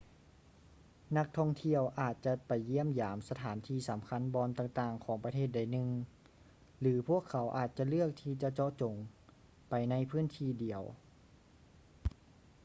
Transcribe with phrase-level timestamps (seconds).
[1.17, 5.87] ນັກທ່ອງທ່ຽວອາດຈະໄປຢ້ຽມຢາມສະຖານທີ່ສຳຄັນບ່ອນຕ່າງໆຂອງປະເທດໃດໜຶ່ງ
[6.79, 8.95] ຫຼື ພວກເຂົາອາດຈະເລືອກທີ່ຈະເຈາະຈົງ
[9.69, 10.83] ໄປໃນພື້ນທີ່ດຽວ